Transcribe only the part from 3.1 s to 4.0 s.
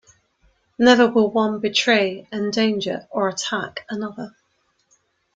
or attack